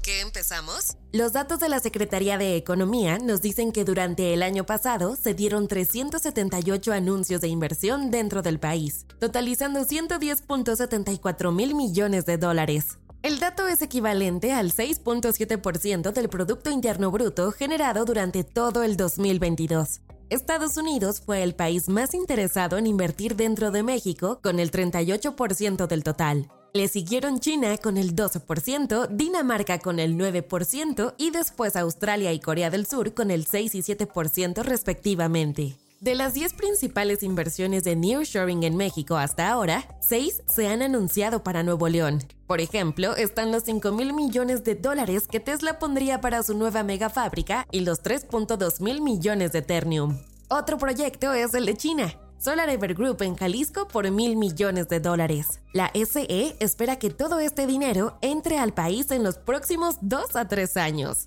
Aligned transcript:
¿Con 0.00 0.04
qué 0.04 0.20
empezamos? 0.22 0.96
Los 1.12 1.34
datos 1.34 1.60
de 1.60 1.68
la 1.68 1.78
Secretaría 1.78 2.38
de 2.38 2.56
Economía 2.56 3.18
nos 3.18 3.42
dicen 3.42 3.70
que 3.70 3.84
durante 3.84 4.32
el 4.32 4.42
año 4.42 4.64
pasado 4.64 5.14
se 5.14 5.34
dieron 5.34 5.68
378 5.68 6.92
anuncios 6.94 7.42
de 7.42 7.48
inversión 7.48 8.10
dentro 8.10 8.40
del 8.40 8.58
país, 8.58 9.04
totalizando 9.18 9.80
110.74 9.80 11.52
mil 11.52 11.74
millones 11.74 12.24
de 12.24 12.38
dólares. 12.38 12.96
El 13.22 13.40
dato 13.40 13.68
es 13.68 13.82
equivalente 13.82 14.54
al 14.54 14.72
6.7% 14.72 16.12
del 16.12 16.30
Producto 16.30 16.70
Interno 16.70 17.10
Bruto 17.10 17.52
generado 17.52 18.06
durante 18.06 18.42
todo 18.42 18.82
el 18.82 18.96
2022. 18.96 20.00
Estados 20.30 20.78
Unidos 20.78 21.20
fue 21.20 21.42
el 21.42 21.54
país 21.54 21.90
más 21.90 22.14
interesado 22.14 22.78
en 22.78 22.86
invertir 22.86 23.36
dentro 23.36 23.70
de 23.70 23.82
México 23.82 24.40
con 24.42 24.60
el 24.60 24.70
38% 24.70 25.86
del 25.86 26.04
total. 26.04 26.50
Le 26.72 26.86
siguieron 26.86 27.40
China 27.40 27.76
con 27.78 27.96
el 27.96 28.14
12%, 28.14 29.08
Dinamarca 29.08 29.80
con 29.80 29.98
el 29.98 30.16
9% 30.16 31.14
y 31.18 31.30
después 31.30 31.74
Australia 31.74 32.32
y 32.32 32.38
Corea 32.38 32.70
del 32.70 32.86
Sur 32.86 33.12
con 33.12 33.32
el 33.32 33.44
6 33.44 33.74
y 33.74 33.82
7% 33.82 34.62
respectivamente. 34.62 35.76
De 35.98 36.14
las 36.14 36.32
10 36.32 36.54
principales 36.54 37.24
inversiones 37.24 37.82
de 37.82 37.96
nearshoring 37.96 38.62
en 38.62 38.76
México 38.76 39.16
hasta 39.16 39.50
ahora, 39.50 39.84
6 40.00 40.42
se 40.46 40.68
han 40.68 40.80
anunciado 40.80 41.42
para 41.42 41.64
Nuevo 41.64 41.88
León. 41.88 42.20
Por 42.46 42.60
ejemplo, 42.60 43.16
están 43.16 43.50
los 43.50 43.64
5 43.64 43.90
mil 43.90 44.14
millones 44.14 44.62
de 44.62 44.76
dólares 44.76 45.26
que 45.26 45.40
Tesla 45.40 45.80
pondría 45.80 46.20
para 46.20 46.42
su 46.44 46.56
nueva 46.56 46.84
megafábrica 46.84 47.66
y 47.72 47.80
los 47.80 48.02
3.2 48.02 48.80
mil 48.80 49.02
millones 49.02 49.50
de 49.50 49.62
Ternium. 49.62 50.18
Otro 50.48 50.78
proyecto 50.78 51.34
es 51.34 51.52
el 51.52 51.66
de 51.66 51.76
China. 51.76 52.14
Solar 52.40 52.70
Ever 52.70 52.94
Group 52.94 53.20
en 53.20 53.36
Jalisco 53.36 53.86
por 53.86 54.10
mil 54.10 54.34
millones 54.34 54.88
de 54.88 54.98
dólares. 54.98 55.60
La 55.74 55.92
SE 55.92 56.56
espera 56.58 56.98
que 56.98 57.10
todo 57.10 57.38
este 57.38 57.66
dinero 57.66 58.16
entre 58.22 58.56
al 58.56 58.72
país 58.72 59.10
en 59.10 59.22
los 59.22 59.36
próximos 59.36 59.96
2 60.00 60.36
a 60.36 60.48
3 60.48 60.78
años. 60.78 61.18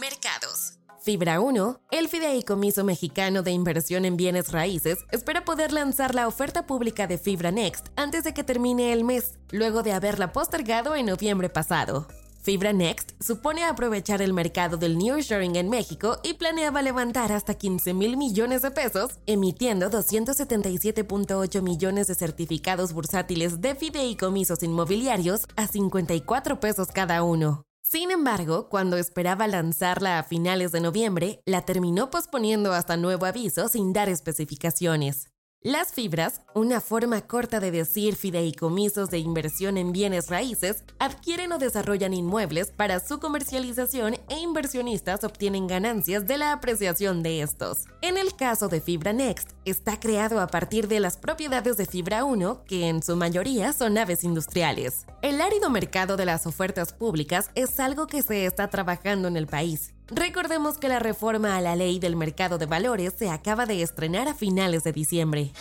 Mercados. 0.00 0.78
Fibra 1.02 1.38
1, 1.38 1.80
el 1.90 2.08
fideicomiso 2.08 2.82
mexicano 2.82 3.42
de 3.42 3.50
inversión 3.50 4.06
en 4.06 4.16
bienes 4.16 4.52
raíces, 4.52 5.00
espera 5.12 5.44
poder 5.44 5.70
lanzar 5.70 6.14
la 6.14 6.26
oferta 6.26 6.64
pública 6.66 7.06
de 7.06 7.18
Fibra 7.18 7.50
Next 7.50 7.88
antes 7.96 8.24
de 8.24 8.32
que 8.32 8.42
termine 8.42 8.94
el 8.94 9.04
mes, 9.04 9.34
luego 9.50 9.82
de 9.82 9.92
haberla 9.92 10.32
postergado 10.32 10.96
en 10.96 11.04
noviembre 11.04 11.50
pasado. 11.50 12.08
Fibra 12.44 12.74
Next 12.74 13.12
supone 13.22 13.64
aprovechar 13.64 14.20
el 14.20 14.34
mercado 14.34 14.76
del 14.76 14.98
nearshoring 14.98 15.56
en 15.56 15.70
México 15.70 16.18
y 16.22 16.34
planeaba 16.34 16.82
levantar 16.82 17.32
hasta 17.32 17.54
15 17.54 17.94
mil 17.94 18.18
millones 18.18 18.60
de 18.60 18.70
pesos, 18.70 19.12
emitiendo 19.24 19.90
277.8 19.90 21.62
millones 21.62 22.06
de 22.06 22.14
certificados 22.14 22.92
bursátiles 22.92 23.62
de 23.62 23.74
fideicomisos 23.74 24.62
inmobiliarios 24.62 25.46
a 25.56 25.66
54 25.66 26.60
pesos 26.60 26.88
cada 26.88 27.22
uno. 27.22 27.64
Sin 27.82 28.10
embargo, 28.10 28.68
cuando 28.68 28.98
esperaba 28.98 29.48
lanzarla 29.48 30.18
a 30.18 30.22
finales 30.22 30.70
de 30.70 30.82
noviembre, 30.82 31.40
la 31.46 31.62
terminó 31.62 32.10
posponiendo 32.10 32.74
hasta 32.74 32.98
nuevo 32.98 33.24
aviso 33.24 33.68
sin 33.68 33.94
dar 33.94 34.10
especificaciones. 34.10 35.33
Las 35.66 35.94
fibras, 35.94 36.42
una 36.54 36.78
forma 36.78 37.22
corta 37.22 37.58
de 37.58 37.70
decir 37.70 38.16
fideicomisos 38.16 39.08
de 39.08 39.16
inversión 39.16 39.78
en 39.78 39.92
bienes 39.92 40.28
raíces, 40.28 40.84
adquieren 40.98 41.52
o 41.52 41.58
desarrollan 41.58 42.12
inmuebles 42.12 42.70
para 42.70 43.00
su 43.00 43.18
comercialización 43.18 44.16
e 44.28 44.40
inversionistas 44.40 45.24
obtienen 45.24 45.66
ganancias 45.66 46.26
de 46.26 46.36
la 46.36 46.52
apreciación 46.52 47.22
de 47.22 47.40
estos. 47.40 47.86
En 48.02 48.18
el 48.18 48.36
caso 48.36 48.68
de 48.68 48.82
Fibra 48.82 49.14
Next, 49.14 49.52
está 49.64 49.98
creado 49.98 50.38
a 50.38 50.48
partir 50.48 50.86
de 50.86 51.00
las 51.00 51.16
propiedades 51.16 51.78
de 51.78 51.86
Fibra 51.86 52.24
1, 52.24 52.64
que 52.66 52.90
en 52.90 53.02
su 53.02 53.16
mayoría 53.16 53.72
son 53.72 53.94
naves 53.94 54.22
industriales. 54.22 55.06
El 55.22 55.40
árido 55.40 55.70
mercado 55.70 56.18
de 56.18 56.26
las 56.26 56.46
ofertas 56.46 56.92
públicas 56.92 57.48
es 57.54 57.80
algo 57.80 58.06
que 58.06 58.20
se 58.20 58.44
está 58.44 58.68
trabajando 58.68 59.28
en 59.28 59.38
el 59.38 59.46
país. 59.46 59.93
Recordemos 60.08 60.76
que 60.76 60.88
la 60.88 60.98
reforma 60.98 61.56
a 61.56 61.60
la 61.62 61.76
ley 61.76 61.98
del 61.98 62.14
mercado 62.14 62.58
de 62.58 62.66
valores 62.66 63.14
se 63.18 63.30
acaba 63.30 63.64
de 63.64 63.80
estrenar 63.80 64.28
a 64.28 64.34
finales 64.34 64.84
de 64.84 64.92
diciembre. 64.92 65.52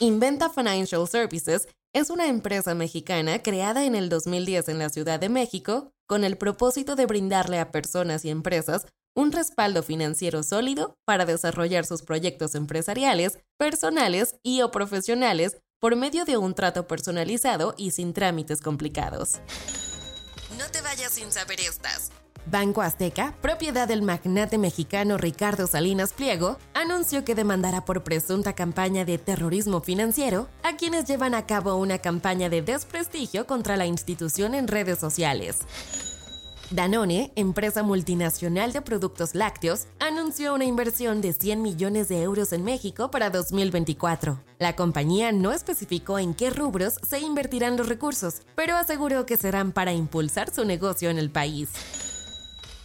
Inventa 0.00 0.50
Financial 0.50 1.08
Services 1.08 1.68
es 1.94 2.10
una 2.10 2.26
empresa 2.26 2.74
mexicana 2.74 3.42
creada 3.42 3.84
en 3.84 3.94
el 3.94 4.10
2010 4.10 4.68
en 4.68 4.78
la 4.78 4.90
Ciudad 4.90 5.18
de 5.18 5.30
México 5.30 5.92
con 6.06 6.24
el 6.24 6.36
propósito 6.36 6.94
de 6.94 7.06
brindarle 7.06 7.58
a 7.58 7.70
personas 7.70 8.24
y 8.24 8.30
empresas 8.30 8.86
un 9.16 9.32
respaldo 9.32 9.82
financiero 9.82 10.42
sólido 10.42 10.94
para 11.06 11.24
desarrollar 11.24 11.86
sus 11.86 12.02
proyectos 12.02 12.54
empresariales, 12.54 13.38
personales 13.56 14.36
y 14.42 14.60
o 14.60 14.70
profesionales 14.70 15.56
por 15.80 15.96
medio 15.96 16.24
de 16.24 16.36
un 16.36 16.54
trato 16.54 16.86
personalizado 16.86 17.74
y 17.78 17.92
sin 17.92 18.12
trámites 18.12 18.60
complicados. 18.60 19.40
No 20.58 20.70
te 20.70 20.82
vayas 20.82 21.12
sin 21.12 21.32
saber 21.32 21.60
estas. 21.60 22.10
Banco 22.50 22.80
Azteca, 22.80 23.34
propiedad 23.42 23.86
del 23.86 24.00
magnate 24.00 24.56
mexicano 24.56 25.18
Ricardo 25.18 25.66
Salinas 25.66 26.14
Pliego, 26.14 26.56
anunció 26.72 27.22
que 27.22 27.34
demandará 27.34 27.84
por 27.84 28.02
presunta 28.02 28.54
campaña 28.54 29.04
de 29.04 29.18
terrorismo 29.18 29.82
financiero 29.82 30.48
a 30.62 30.76
quienes 30.76 31.04
llevan 31.04 31.34
a 31.34 31.44
cabo 31.44 31.76
una 31.76 31.98
campaña 31.98 32.48
de 32.48 32.62
desprestigio 32.62 33.46
contra 33.46 33.76
la 33.76 33.84
institución 33.84 34.54
en 34.54 34.66
redes 34.66 34.98
sociales. 34.98 35.58
Danone, 36.70 37.32
empresa 37.34 37.82
multinacional 37.82 38.72
de 38.72 38.82
productos 38.82 39.34
lácteos, 39.34 39.86
anunció 40.00 40.54
una 40.54 40.64
inversión 40.64 41.20
de 41.20 41.32
100 41.32 41.62
millones 41.62 42.08
de 42.08 42.22
euros 42.22 42.52
en 42.52 42.62
México 42.62 43.10
para 43.10 43.30
2024. 43.30 44.38
La 44.58 44.76
compañía 44.76 45.32
no 45.32 45.52
especificó 45.52 46.18
en 46.18 46.34
qué 46.34 46.50
rubros 46.50 46.94
se 47.06 47.20
invertirán 47.20 47.76
los 47.76 47.88
recursos, 47.88 48.42
pero 48.54 48.76
aseguró 48.76 49.24
que 49.24 49.38
serán 49.38 49.72
para 49.72 49.92
impulsar 49.92 50.54
su 50.54 50.66
negocio 50.66 51.08
en 51.08 51.18
el 51.18 51.30
país. 51.30 51.70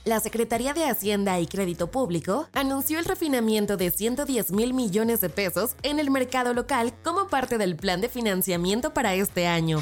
La 0.06 0.20
Secretaría 0.20 0.74
de 0.74 0.84
Hacienda 0.84 1.40
y 1.40 1.48
Crédito 1.48 1.88
Público 1.90 2.50
anunció 2.52 3.00
el 3.00 3.06
refinamiento 3.06 3.78
de 3.78 3.90
110 3.90 4.52
mil 4.52 4.74
millones 4.74 5.22
de 5.22 5.30
pesos 5.30 5.78
en 5.82 5.98
el 5.98 6.12
mercado 6.12 6.54
local 6.54 6.94
como 7.06 7.28
parte 7.30 7.58
del 7.58 7.78
plan 7.78 8.02
de 8.02 8.10
financiamiento 8.10 8.94
para 8.94 9.16
este 9.16 9.48
año. 9.48 9.82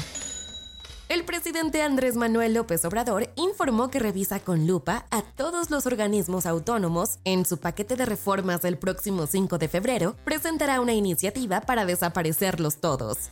El 1.08 1.24
presidente 1.24 1.82
Andrés 1.82 2.14
Manuel 2.14 2.54
López 2.54 2.84
Obrador 2.84 3.30
informó 3.34 3.90
que 3.90 3.98
revisa 3.98 4.38
con 4.38 4.68
lupa 4.68 5.06
a 5.10 5.22
todos 5.22 5.70
los 5.70 5.86
organismos 5.86 6.46
autónomos. 6.46 7.18
En 7.24 7.44
su 7.44 7.58
paquete 7.58 7.96
de 7.96 8.06
reformas 8.06 8.62
del 8.62 8.78
próximo 8.78 9.26
5 9.26 9.58
de 9.58 9.66
febrero, 9.66 10.14
presentará 10.24 10.80
una 10.80 10.92
iniciativa 10.92 11.62
para 11.62 11.84
desaparecerlos 11.84 12.76
todos. 12.76 13.30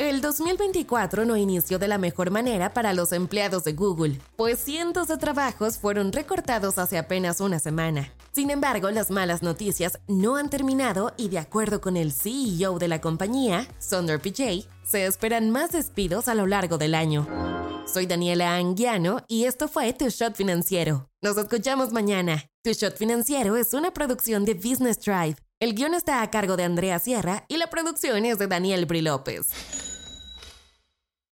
El 0.00 0.22
2024 0.22 1.26
no 1.26 1.36
inició 1.36 1.78
de 1.78 1.86
la 1.86 1.98
mejor 1.98 2.30
manera 2.30 2.72
para 2.72 2.94
los 2.94 3.12
empleados 3.12 3.64
de 3.64 3.74
Google, 3.74 4.18
pues 4.34 4.58
cientos 4.58 5.08
de 5.08 5.18
trabajos 5.18 5.76
fueron 5.76 6.10
recortados 6.10 6.78
hace 6.78 6.96
apenas 6.96 7.38
una 7.42 7.58
semana. 7.58 8.10
Sin 8.32 8.48
embargo, 8.48 8.90
las 8.90 9.10
malas 9.10 9.42
noticias 9.42 9.98
no 10.08 10.36
han 10.36 10.48
terminado 10.48 11.12
y 11.18 11.28
de 11.28 11.38
acuerdo 11.38 11.82
con 11.82 11.98
el 11.98 12.12
CEO 12.12 12.78
de 12.78 12.88
la 12.88 13.02
compañía, 13.02 13.68
Sundar 13.78 14.22
Pichai, 14.22 14.66
se 14.84 15.04
esperan 15.04 15.50
más 15.50 15.72
despidos 15.72 16.28
a 16.28 16.34
lo 16.34 16.46
largo 16.46 16.78
del 16.78 16.94
año. 16.94 17.28
Soy 17.86 18.06
Daniela 18.06 18.56
Anguiano 18.56 19.22
y 19.28 19.44
esto 19.44 19.68
fue 19.68 19.92
Tu 19.92 20.08
Shot 20.08 20.34
Financiero. 20.34 21.10
Nos 21.20 21.36
escuchamos 21.36 21.92
mañana. 21.92 22.46
Tu 22.64 22.72
Shot 22.72 22.96
Financiero 22.96 23.54
es 23.58 23.74
una 23.74 23.92
producción 23.92 24.46
de 24.46 24.54
Business 24.54 24.98
Drive. 24.98 25.36
El 25.58 25.74
guion 25.74 25.92
está 25.92 26.22
a 26.22 26.30
cargo 26.30 26.56
de 26.56 26.64
Andrea 26.64 26.98
Sierra 26.98 27.44
y 27.48 27.58
la 27.58 27.68
producción 27.68 28.24
es 28.24 28.38
de 28.38 28.46
Daniel 28.46 28.86
Bri 28.86 29.02
López. 29.02 29.48